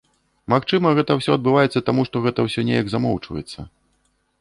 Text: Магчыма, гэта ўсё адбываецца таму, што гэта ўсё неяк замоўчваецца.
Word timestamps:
Магчыма, 0.53 0.93
гэта 0.99 1.17
ўсё 1.19 1.31
адбываецца 1.37 1.85
таму, 1.91 2.01
што 2.09 2.25
гэта 2.27 2.39
ўсё 2.49 2.67
неяк 2.73 2.87
замоўчваецца. 2.97 3.59